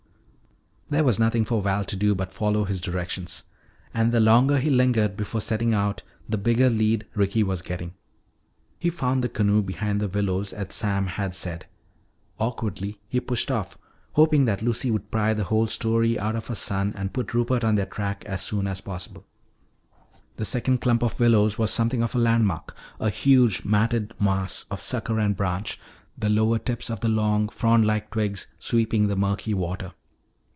[0.93, 3.43] There was nothing for Val to do but to follow his directions.
[3.93, 7.93] And the longer he lingered before setting out the bigger lead Ricky was getting.
[8.77, 11.65] He found the canoe behind the willows as Sam had said.
[12.39, 13.77] Awkwardly he pushed off,
[14.15, 17.63] hoping that Lucy would pry the whole story out of her son and put Rupert
[17.63, 19.25] on their track as soon as possible.
[20.35, 24.81] The second clump of willows was something of a landmark, a huge matted mass of
[24.81, 25.79] sucker and branch,
[26.17, 29.93] the lower tips of the long, frond like twigs sweeping the murky water.